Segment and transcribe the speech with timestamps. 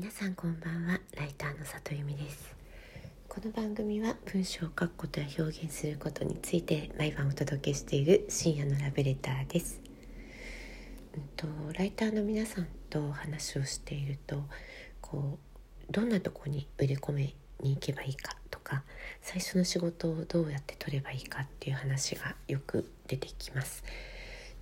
[0.00, 0.98] 皆さんこんばんは。
[1.14, 2.56] ライターの里由美です。
[3.28, 9.78] この番組は文章を書くことや表現することについて毎晩お届けしている深夜のラブレターです、
[11.14, 11.46] うんと、
[11.78, 14.42] ライターの皆さんと話をしていると
[15.02, 15.38] こ
[15.90, 18.84] うどんなとこに売り込めに行けばいいかとか
[19.20, 23.84] 最初の仕事をどうやって取ればいいかっていう話がよく出てきます。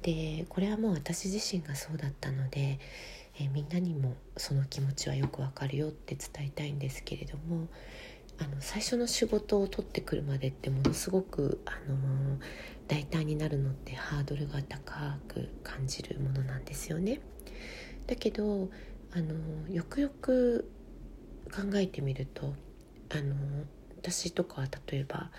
[0.02, 2.78] でこれはもう私自身がそうだったので
[3.40, 7.68] えー、みんなにもその気持ちはよくわかるよって伝えたいんですけれども
[8.40, 12.40] あの最初の仕事を取ってくるまでってものすごく、あのー、
[12.88, 17.20] ライターになるのってハードルが高く感じるものなんですよね。
[18.06, 18.68] だけど、
[19.12, 20.70] あのー、よくよく
[21.50, 22.54] 考えてみると、
[23.10, 23.64] あのー、
[23.96, 25.30] 私とかは例えば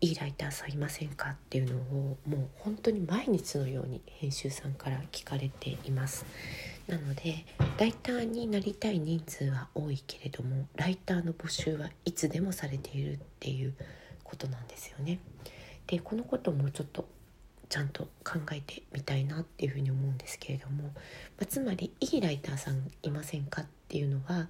[0.00, 6.24] いいライターさんいませんかっていうのをもう本当に毎日のように編集さんから聞かれています。
[6.88, 7.44] なので
[7.78, 13.74] ライターになりたい人数は多いけれどもライターの募集はいつでもされているっていう
[14.22, 15.18] ことなんですよね。
[15.86, 17.08] でこのこともちょっと
[17.68, 20.90] ちゃんと考えてみたいなっていうふうに思うんですけれども、ま
[21.42, 24.48] あ、つまりいいライターさんいませんかっていうのは、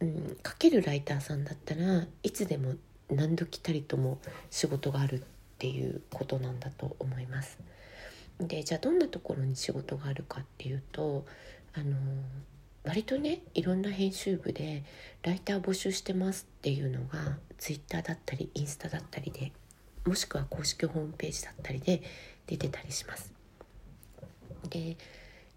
[0.00, 2.74] うん、書けるライターさんだったらいつでも
[3.08, 4.18] 何度来たりとも
[4.50, 5.22] 仕事があるっ
[5.58, 7.58] ていうことなんだと思います。
[8.40, 11.26] でじゃあどんなところに仕事があるかっていうと
[11.74, 11.96] あの
[12.84, 14.84] 割とねいろんな編集部で
[15.22, 19.52] ライター募集してますっていうのがツイッターだったりインスタだったりで
[20.06, 22.02] もしくは公式ホームページだったりで
[22.46, 23.32] 出てたりします。
[24.68, 24.96] で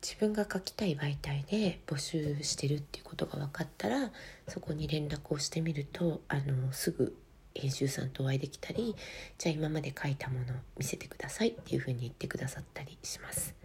[0.01, 4.11] 自分が書きたい媒体で募集してるっていうことが分かったら
[4.49, 7.15] そこに連絡をしてみるとあのすぐ
[7.55, 8.95] 編集さんとお会いできたり
[9.37, 13.55] じゃあ今まで書いたものを見せてくださいっていうふうに言ってくださったりします。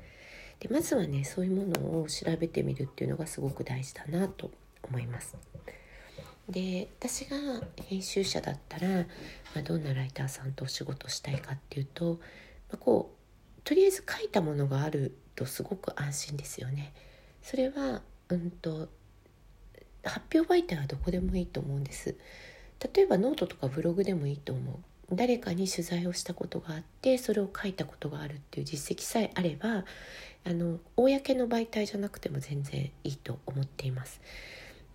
[0.60, 4.50] でまずはねそういうものを調べてみるっていうのがすごく大事だなと
[4.82, 5.36] 思います。
[6.48, 7.36] で私が
[7.88, 9.04] 編集者だったら、ま
[9.58, 12.14] あ、どんなライターさんとお仕事したいかっていうと、
[12.70, 16.94] まあ、こうとりあえず書いたものがあるとすごく安心ですよね。
[17.42, 18.88] それは、うんと、
[20.02, 22.16] 発表媒体はどこでもいいと思うんです。
[22.94, 24.76] 例えばノートとかブログでもいいと思う。
[25.12, 29.84] 誰かに取材をしたことがあってそれを書いたことがあるっていう実績さえあれば
[30.44, 34.20] あの公の媒体じゃなくても全然いいと思っています。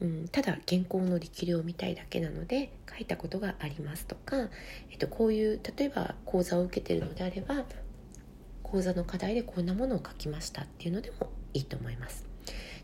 [0.01, 4.49] うん、ただ原稿の力量を見たいだけなので書いたことがありますとか、
[4.91, 7.63] えっと、こういう例えば講座を受けてるのであれば
[8.63, 12.32] 講座の課題でこんなものを書きましたっていうのでもいいと思います。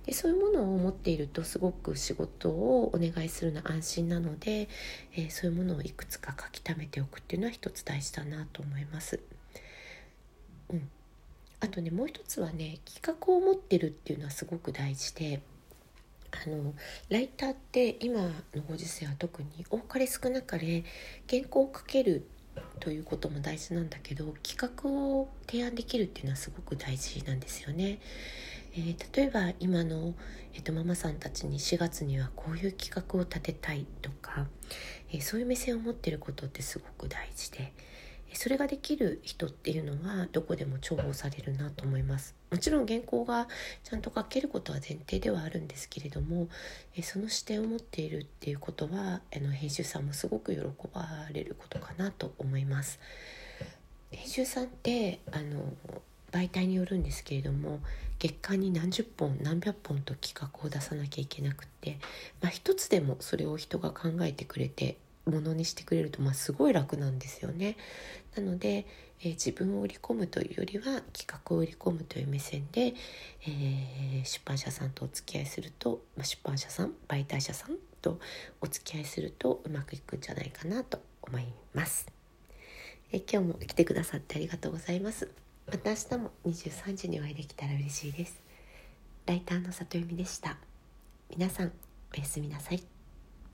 [0.06, 4.70] でそういうものを持っているとすごく仕事をお願いするのは安心なので、
[5.14, 9.19] えー、そういうものをいくつか書き溜めておくっていうのは一つ大事だなと思います。
[10.72, 10.90] うん、
[11.59, 15.42] あとねもう一つはね企画を持ってるっていうのはすごく大事で
[16.31, 16.74] あの
[17.09, 18.31] ライターって今の
[18.68, 20.84] ご時世は特に多かれ少なかれ
[21.30, 22.28] 原稿を書ける
[22.80, 28.00] ということも大事なんだけど企画を提案できるっていうのはすごく大事なんですよね。
[28.74, 30.13] えー、例えば今の、
[30.53, 34.47] えーと、ママさんたちに4月にはこういう企画を立てたいとか、
[35.12, 37.74] えー、そういう目線を持ってることってすごく大事で。
[38.34, 43.47] それができる人っていうのはどこでも重宝されるなと思いますもちろん原稿が
[43.84, 46.47] ちゃんと書けることは前提ではあるんですけれども
[47.01, 50.62] その視点を持っているっていうことはあの編集さんもすごく喜
[50.94, 53.00] ばれることかなと思います
[54.12, 55.74] 編集さんってあの
[56.31, 57.79] 媒体によるんですけれども
[58.19, 61.97] 月間に何十本何百本と企画を出さなきゃいけなくって、
[62.41, 67.78] まあ、一つでもそれを人が考えてくれてものにしてくれると、まあ、すごい楽なんですよね。
[68.35, 68.85] なので、
[69.22, 72.94] えー、自分を売り込むというよりは企画を売り込むという目線で、
[73.47, 78.19] えー、出版社さんとお付き合いすると、まあ、出版社さん媒体者さんと
[78.62, 82.07] お付き合いするとうまくいくんじゃないかなと思います。
[83.12, 85.49] えー、今日も来てくださってありがとうございます。
[85.72, 88.41] また明日も23時にお会いできたら嬉しいです。
[89.28, 90.57] ライターの里由美でした。
[91.30, 91.72] 皆さん
[92.12, 92.99] おやすみなさい。